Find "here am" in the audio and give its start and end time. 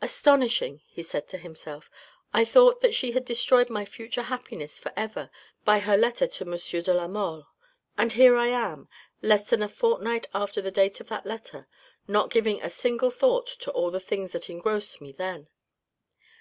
8.12-8.88